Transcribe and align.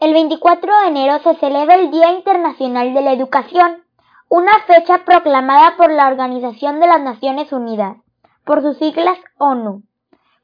El 0.00 0.14
24 0.14 0.80
de 0.80 0.86
enero 0.88 1.18
se 1.18 1.34
celebra 1.34 1.74
el 1.74 1.90
Día 1.90 2.12
Internacional 2.12 2.94
de 2.94 3.02
la 3.02 3.12
Educación, 3.12 3.84
una 4.30 4.58
fecha 4.60 5.04
proclamada 5.04 5.76
por 5.76 5.92
la 5.92 6.08
Organización 6.08 6.80
de 6.80 6.86
las 6.86 7.02
Naciones 7.02 7.52
Unidas, 7.52 7.98
por 8.46 8.62
sus 8.62 8.78
siglas 8.78 9.18
ONU, 9.36 9.82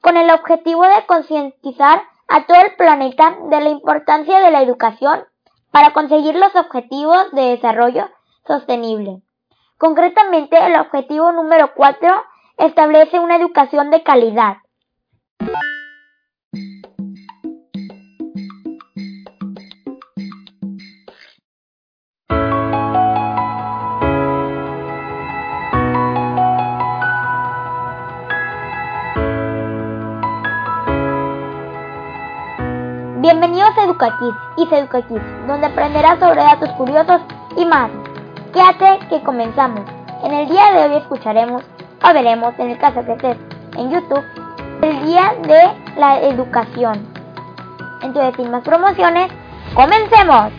con 0.03 0.19
el 0.19 0.31
objetivo 0.31 0.83
de 0.83 1.07
concientizar 1.07 2.03
a 2.29 2.45
todo 2.45 2.61
el 2.61 2.77
planeta 2.77 3.39
de 3.49 3.61
la 3.63 3.71
importancia 3.71 4.41
de 4.41 4.51
la 4.51 4.61
educación 4.61 5.25
para 5.71 5.95
conseguir 5.95 6.35
los 6.35 6.55
objetivos 6.55 7.31
de 7.33 7.57
desarrollo 7.57 8.11
sostenible. 8.47 9.23
Concretamente, 9.79 10.59
el 10.67 10.79
objetivo 10.79 11.33
número 11.33 11.73
4 11.75 12.15
establece 12.59 13.21
una 13.21 13.37
educación 13.37 13.89
de 13.89 14.03
calidad. 14.03 14.59
Bienvenidos 33.27 33.77
a 33.77 33.83
EducaKids 33.87 34.37
y 34.57 34.67
SeducaKids, 34.67 35.49
donde 35.49 35.67
aprenderás 35.67 36.21
sobre 36.21 36.45
datos 36.45 36.71
curiosos 36.75 37.21
y 37.57 37.65
más. 37.65 37.91
Quédate 38.53 39.05
que 39.09 39.21
comenzamos. 39.25 39.81
En 40.23 40.33
el 40.33 40.49
día 40.49 40.71
de 40.71 40.85
hoy 40.85 40.97
escucharemos 40.99 41.65
o 42.05 42.15
veremos, 42.15 42.55
en 42.61 42.71
el 42.71 42.79
caso 42.79 43.05
que 43.05 43.15
estés 43.15 43.37
en 43.77 43.91
YouTube, 43.91 44.23
el 44.81 45.07
día 45.07 45.35
de 45.43 45.99
la 45.99 46.21
educación. 46.21 47.05
Entonces, 48.03 48.37
sin 48.37 48.53
más 48.53 48.63
promociones, 48.63 49.29
comencemos. 49.75 50.53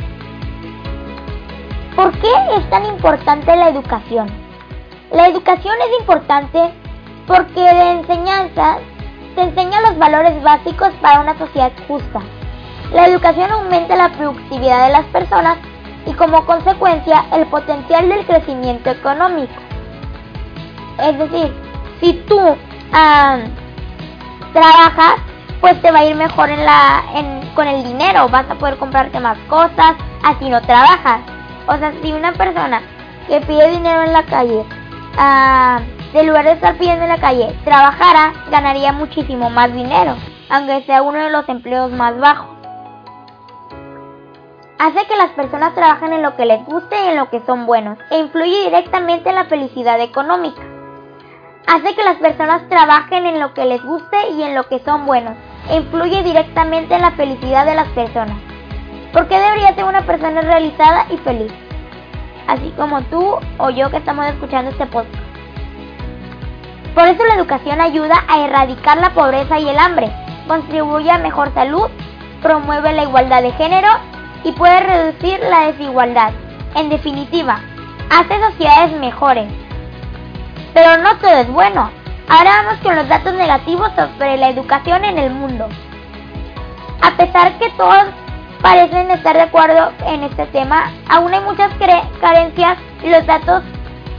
¿Por 1.96 2.12
qué 2.20 2.34
es 2.58 2.70
tan 2.70 2.86
importante 2.86 3.56
la 3.56 3.70
educación? 3.70 4.28
La 5.14 5.30
educación 5.30 5.76
es 5.88 6.02
importante 6.02 6.74
porque 7.28 7.62
de 7.62 7.92
enseñanza 7.92 8.80
se 9.36 9.42
enseña 9.42 9.80
los 9.80 9.98
valores 9.98 10.44
básicos 10.44 10.90
para 11.02 11.22
una 11.22 11.38
sociedad 11.38 11.72
justa 11.88 12.22
la 12.94 13.08
educación 13.08 13.52
aumenta 13.52 13.96
la 13.96 14.10
productividad 14.10 14.88
de 14.88 14.94
las 14.94 15.06
personas 15.06 15.58
y 16.06 16.14
como 16.14 16.46
consecuencia 16.46 17.26
el 17.34 17.46
potencial 17.48 18.08
del 18.08 18.26
crecimiento 18.26 18.90
económico. 18.90 19.54
Es 21.00 21.18
decir, 21.20 21.54
si 22.00 22.14
tú 22.28 22.40
trabajas, 24.54 25.16
pues 25.60 25.82
te 25.82 25.92
va 25.92 26.00
a 26.00 26.06
ir 26.06 26.16
mejor 26.16 26.50
con 27.56 27.68
el 27.68 27.84
dinero, 27.84 28.30
vas 28.30 28.50
a 28.50 28.56
poder 28.56 28.78
comprarte 28.78 29.20
más 29.20 29.38
cosas, 29.50 29.96
así 30.24 30.50
no 30.50 30.62
trabajas. 30.62 31.22
O 31.68 31.76
sea, 31.78 31.92
si 32.02 32.14
una 32.14 32.32
persona 32.34 32.82
que 33.28 33.42
pide 33.42 33.72
dinero 33.72 34.04
en 34.04 34.14
la 34.14 34.24
calle, 34.24 34.64
en 36.14 36.28
lugar 36.28 36.46
de 36.46 36.54
estar 36.54 36.78
pidiendo 36.78 37.04
en 37.04 37.10
la 37.10 37.20
calle, 37.20 37.54
trabajara, 37.66 38.32
ganaría 38.50 38.94
muchísimo 38.94 39.50
más 39.50 39.74
dinero, 39.74 40.16
aunque 40.50 40.84
sea 40.84 41.02
uno 41.02 41.20
de 41.20 41.32
los 41.32 41.50
empleos 41.50 41.92
más 41.92 42.18
bajos 42.18 42.57
hace 44.80 45.08
que 45.08 45.16
las 45.16 45.32
personas 45.32 45.74
trabajen 45.74 46.14
en 46.14 46.22
lo 46.22 46.36
que 46.36 46.46
les 46.46 46.64
guste 46.66 46.96
y 47.04 47.08
en 47.10 47.18
lo 47.18 47.30
que 47.30 47.42
son 47.46 47.66
buenos, 47.66 47.98
e 48.12 48.20
influye 48.20 48.66
directamente 48.66 49.30
en 49.30 49.36
la 49.36 49.46
felicidad 49.46 50.00
económica. 50.02 50.62
Hace 51.68 51.96
que 51.96 52.04
las 52.04 52.18
personas 52.18 52.68
trabajen 52.70 53.26
en 53.26 53.40
lo 53.40 53.54
que 53.54 53.66
les 53.66 53.84
guste 53.84 54.30
y 54.32 54.44
en 54.44 54.56
lo 54.56 54.68
que 54.68 54.80
son 54.80 55.06
buenos, 55.06 55.36
e 55.70 55.78
influye 55.78 56.24
directamente 56.24 56.96
en 56.96 57.02
la 57.02 57.12
felicidad 57.12 57.66
de 57.66 57.76
las 57.76 57.88
personas. 57.90 58.38
¿Por 59.12 59.28
qué 59.28 59.38
debería 59.40 59.74
ser 59.74 59.86
una 59.86 60.06
persona 60.06 60.42
realizada 60.42 61.08
y 61.10 61.18
feliz? 61.18 61.52
Así 62.48 62.72
como 62.78 63.02
tú 63.04 63.38
o 63.58 63.70
yo 63.72 63.90
que 63.90 63.98
estamos 63.98 64.28
escuchando 64.28 64.72
este 64.72 64.86
podcast. 64.86 65.24
Por 66.94 67.06
eso 67.06 67.26
la 67.26 67.36
educación 67.36 67.82
ayuda 67.82 68.24
a 68.28 68.46
erradicar 68.46 68.98
la 68.98 69.14
pobreza 69.14 69.60
y 69.60 69.68
el 69.68 69.78
hambre, 69.78 70.12
contribuye 70.48 71.12
a 71.12 71.18
mejor 71.18 71.54
salud, 71.54 71.90
promueve 72.42 72.94
la 72.94 73.04
igualdad 73.04 73.42
de 73.42 73.52
género 73.52 73.90
y 74.48 74.54
puede 74.54 74.80
reducir 74.80 75.42
la 75.42 75.68
desigualdad. 75.68 76.32
En 76.74 76.88
definitiva, 76.90 77.60
hace 78.10 78.40
sociedades 78.40 78.98
mejores. 78.98 79.52
Pero 80.74 80.98
no 81.04 81.18
todo 81.18 81.32
es 81.32 81.52
bueno. 81.52 81.90
Ahora 82.30 82.64
vamos 82.64 82.80
con 82.82 82.96
los 82.96 83.10
datos 83.10 83.34
negativos 83.34 83.92
sobre 83.96 84.38
la 84.38 84.50
educación 84.50 85.04
en 85.04 85.18
el 85.18 85.32
mundo. 85.32 85.68
A 87.02 87.12
pesar 87.18 87.58
que 87.60 87.70
todos 87.72 88.06
parecen 88.62 89.12
estar 89.12 89.36
de 89.36 89.44
acuerdo 89.44 89.92
en 90.06 90.24
este 90.24 90.46
tema, 90.48 90.92
aún 91.10 91.34
hay 91.34 91.42
muchas 91.42 91.72
carencias 92.22 92.78
y 93.04 93.10
los 93.10 93.26
datos 93.26 93.64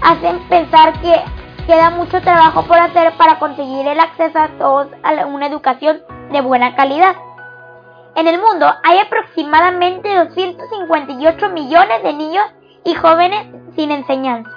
hacen 0.03 0.41
pensar 0.51 0.93
que 1.01 1.23
queda 1.67 1.89
mucho 1.91 2.21
trabajo 2.21 2.65
por 2.65 2.79
hacer 2.79 3.13
para 3.15 3.39
conseguir 3.39 3.87
el 3.87 3.99
acceso 3.99 4.39
a 4.39 4.49
todos 4.59 4.89
a 5.03 5.27
una 5.27 5.47
educación 5.47 6.01
de 6.31 6.41
buena 6.43 6.77
calidad. 6.77 7.17
En 8.19 8.27
el 8.27 8.41
mundo 8.41 8.67
hay 8.83 8.99
aproximadamente 8.99 10.13
258 10.13 11.51
millones 11.51 12.03
de 12.03 12.13
niños 12.13 12.47
y 12.85 12.93
jóvenes 12.95 13.47
sin 13.77 13.93
enseñanza. 13.93 14.51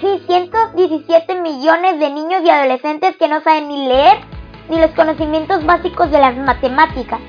617 0.00 1.42
millones 1.42 2.00
de 2.00 2.08
niños 2.08 2.40
y 2.42 2.48
adolescentes 2.48 3.18
que 3.18 3.28
no 3.28 3.42
saben 3.42 3.68
ni 3.68 3.86
leer 3.86 4.16
ni 4.70 4.80
los 4.80 4.92
conocimientos 4.92 5.66
básicos 5.66 6.10
de 6.10 6.20
las 6.20 6.34
matemáticas. 6.38 7.20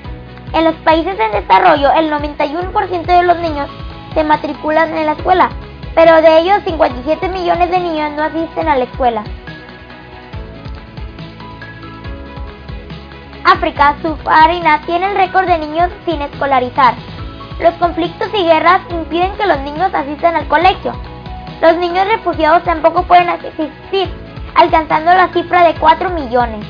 En 0.54 0.64
los 0.64 0.74
países 0.76 1.20
en 1.20 1.32
desarrollo, 1.32 1.92
el 1.92 2.10
91% 2.10 3.04
de 3.04 3.22
los 3.24 3.36
niños 3.40 3.68
se 4.14 4.24
matriculan 4.24 4.96
en 4.96 5.04
la 5.04 5.12
escuela, 5.12 5.50
pero 5.94 6.22
de 6.22 6.38
ellos 6.38 6.62
57 6.64 7.28
millones 7.28 7.70
de 7.70 7.78
niños 7.78 8.10
no 8.12 8.22
asisten 8.22 8.68
a 8.68 8.76
la 8.76 8.84
escuela. 8.84 9.22
África 13.44 13.96
subsahariana 14.00 14.80
tiene 14.86 15.06
el 15.10 15.16
récord 15.16 15.46
de 15.46 15.58
niños 15.58 15.90
sin 16.06 16.22
escolarizar. 16.22 16.94
Los 17.60 17.74
conflictos 17.74 18.28
y 18.32 18.42
guerras 18.42 18.80
impiden 18.88 19.36
que 19.36 19.46
los 19.46 19.60
niños 19.60 19.92
asistan 19.92 20.34
al 20.34 20.48
colegio. 20.48 20.92
Los 21.60 21.76
niños 21.76 22.08
refugiados 22.08 22.64
tampoco 22.64 23.02
pueden 23.04 23.28
asistir, 23.28 24.10
alcanzando 24.54 25.12
la 25.14 25.28
cifra 25.28 25.64
de 25.64 25.74
4 25.74 26.10
millones. 26.10 26.66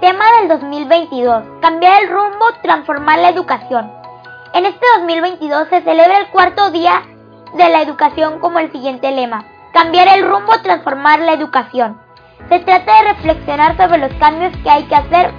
Tema 0.00 0.24
del 0.40 0.48
2022. 0.48 1.44
Cambiar 1.62 2.02
el 2.02 2.10
rumbo, 2.10 2.52
transformar 2.62 3.18
la 3.18 3.30
educación. 3.30 3.90
En 4.52 4.66
este 4.66 4.86
2022 4.98 5.68
se 5.68 5.80
celebra 5.80 6.18
el 6.18 6.28
cuarto 6.28 6.70
día 6.70 7.02
de 7.54 7.68
la 7.70 7.80
educación 7.80 8.38
como 8.38 8.58
el 8.58 8.70
siguiente 8.70 9.10
lema. 9.10 9.55
Cambiar 9.76 10.08
el 10.08 10.26
rumbo, 10.26 10.58
transformar 10.62 11.18
la 11.18 11.34
educación. 11.34 12.00
Se 12.48 12.60
trata 12.60 12.96
de 12.96 13.12
reflexionar 13.12 13.76
sobre 13.76 13.98
los 13.98 14.10
cambios 14.14 14.50
que 14.62 14.70
hay 14.70 14.84
que 14.84 14.94
hacer 14.94 15.34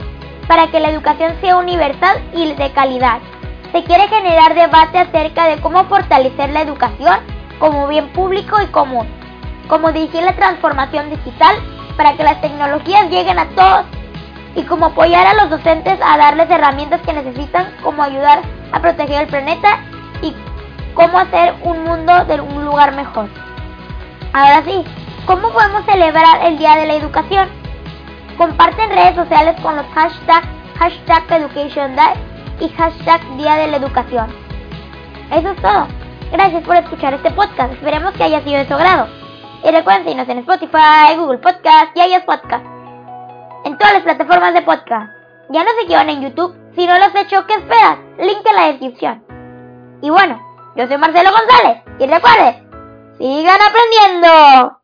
para 0.47 0.67
que 0.67 0.79
la 0.79 0.91
educación 0.91 1.33
sea 1.41 1.57
universal 1.57 2.21
y 2.35 2.53
de 2.53 2.71
calidad. 2.71 3.17
Se 3.71 3.83
quiere 3.83 4.07
generar 4.09 4.53
debate 4.53 4.99
acerca 4.99 5.47
de 5.47 5.59
cómo 5.59 5.85
fortalecer 5.85 6.51
la 6.51 6.61
educación 6.61 7.17
como 7.57 7.87
bien 7.87 8.09
público 8.09 8.61
y 8.61 8.67
común, 8.67 9.07
cómo 9.67 9.91
dirigir 9.91 10.21
la 10.21 10.35
transformación 10.35 11.09
digital 11.09 11.55
para 11.97 12.15
que 12.15 12.23
las 12.23 12.39
tecnologías 12.39 13.09
lleguen 13.09 13.39
a 13.39 13.47
todos 13.55 13.85
y 14.53 14.61
cómo 14.65 14.85
apoyar 14.85 15.25
a 15.25 15.33
los 15.33 15.49
docentes 15.49 15.99
a 16.05 16.15
darles 16.15 16.47
herramientas 16.47 17.01
que 17.01 17.13
necesitan, 17.13 17.73
como 17.81 18.03
ayudar 18.03 18.43
a 18.71 18.79
proteger 18.81 19.23
el 19.23 19.29
planeta 19.29 19.79
y 20.21 20.35
cómo 20.93 21.17
hacer 21.17 21.55
un 21.63 21.83
mundo 21.83 22.23
de 22.25 22.39
un 22.39 22.65
lugar 22.65 22.95
mejor. 22.95 23.47
Ahora 24.33 24.63
sí, 24.65 24.83
¿cómo 25.25 25.51
podemos 25.51 25.85
celebrar 25.85 26.45
el 26.45 26.57
Día 26.57 26.75
de 26.75 26.88
la 26.88 26.95
Educación? 26.95 27.49
Comparte 28.37 28.84
en 28.84 28.91
redes 28.91 29.16
sociales 29.16 29.59
con 29.61 29.75
los 29.75 29.85
hashtags 29.87 30.47
hashtag 30.78 31.23
Education 31.31 31.96
Day 31.96 32.13
y 32.59 32.69
hashtag 32.69 33.37
Día 33.37 33.55
de 33.55 33.67
la 33.67 33.78
Educación. 33.78 34.28
Eso 35.31 35.52
es 35.52 35.61
todo. 35.61 35.87
Gracias 36.31 36.63
por 36.63 36.75
escuchar 36.75 37.13
este 37.13 37.31
podcast. 37.31 37.73
Esperemos 37.73 38.13
que 38.13 38.23
haya 38.23 38.43
sido 38.43 38.59
de 38.59 38.67
su 38.67 38.73
agrado. 38.73 39.07
Y 39.63 39.72
recuerden 39.72 40.03
seguirnos 40.03 40.29
en 40.29 40.40
Spotify, 40.40 41.16
Google 41.17 41.40
Podcast 41.40 41.96
y 41.96 42.02
iOS 42.02 42.23
Podcast. 42.23 42.66
En 43.66 43.78
todas 43.78 43.93
las 43.93 44.03
plataformas 44.03 44.53
de 44.53 44.61
podcast. 44.61 45.11
Ya 45.49 45.63
no 45.63 45.69
se 45.72 45.93
en 45.93 46.22
YouTube. 46.22 46.55
Si 46.75 46.85
no 46.85 46.97
lo 46.97 47.05
has 47.05 47.16
hecho, 47.16 47.46
¿qué 47.47 47.55
esperas? 47.55 47.97
Link 48.19 48.46
en 48.46 48.55
la 48.55 48.67
descripción. 48.67 49.23
Y 50.02 50.09
bueno, 50.09 50.40
yo 50.75 50.87
soy 50.87 50.97
Marcelo 50.97 51.31
González. 51.31 51.81
Y 51.99 52.05
recuerden, 52.05 52.66
sigan 53.17 53.59
aprendiendo. 53.61 54.77